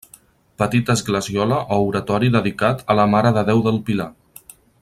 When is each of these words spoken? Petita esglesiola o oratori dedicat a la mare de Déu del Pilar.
Petita 0.61 0.95
esglesiola 0.99 1.59
o 1.77 1.77
oratori 1.91 2.33
dedicat 2.39 2.83
a 2.95 2.99
la 3.03 3.09
mare 3.15 3.37
de 3.39 3.47
Déu 3.51 3.63
del 3.69 3.81
Pilar. 3.91 4.13